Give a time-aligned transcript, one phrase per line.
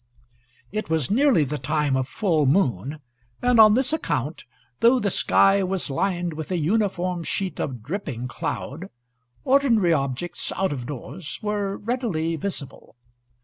[0.71, 3.01] It was nearly the time of full moon,
[3.39, 4.45] and on this account,
[4.79, 8.89] though the sky was lined with a uniform sheet of dripping cloud,
[9.43, 12.95] ordinary objects out of doors were readily visible.